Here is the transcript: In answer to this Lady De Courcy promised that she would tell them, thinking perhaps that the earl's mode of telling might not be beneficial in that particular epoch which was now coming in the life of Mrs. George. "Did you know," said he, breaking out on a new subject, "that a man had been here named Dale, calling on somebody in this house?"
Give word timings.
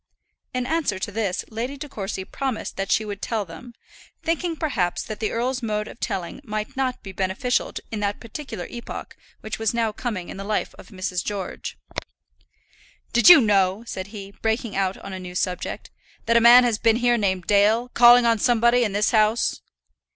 In 0.51 0.65
answer 0.65 0.97
to 0.97 1.11
this 1.11 1.45
Lady 1.51 1.77
De 1.77 1.87
Courcy 1.87 2.25
promised 2.25 2.75
that 2.75 2.91
she 2.91 3.05
would 3.05 3.21
tell 3.21 3.45
them, 3.45 3.75
thinking 4.23 4.55
perhaps 4.55 5.03
that 5.03 5.19
the 5.19 5.29
earl's 5.31 5.61
mode 5.61 5.87
of 5.87 5.99
telling 5.99 6.41
might 6.43 6.75
not 6.75 7.03
be 7.03 7.11
beneficial 7.11 7.71
in 7.91 7.99
that 7.99 8.19
particular 8.19 8.65
epoch 8.71 9.15
which 9.41 9.59
was 9.59 9.75
now 9.75 9.91
coming 9.91 10.29
in 10.29 10.37
the 10.37 10.43
life 10.43 10.73
of 10.79 10.87
Mrs. 10.87 11.23
George. 11.23 11.77
"Did 13.13 13.29
you 13.29 13.41
know," 13.41 13.83
said 13.85 14.07
he, 14.07 14.31
breaking 14.41 14.75
out 14.75 14.97
on 14.97 15.13
a 15.13 15.19
new 15.19 15.35
subject, 15.35 15.91
"that 16.25 16.35
a 16.35 16.41
man 16.41 16.63
had 16.63 16.81
been 16.81 16.95
here 16.95 17.15
named 17.15 17.45
Dale, 17.45 17.89
calling 17.89 18.25
on 18.25 18.39
somebody 18.39 18.83
in 18.83 18.93
this 18.93 19.11
house?" 19.11 19.61